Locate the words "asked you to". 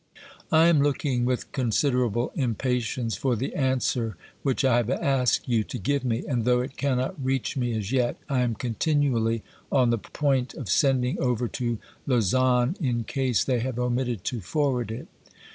4.89-5.77